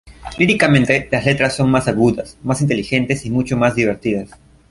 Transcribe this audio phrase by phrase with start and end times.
[0.39, 4.31] Líricamente, las letras son más agudas, más inteligentes y mucho más divertidas.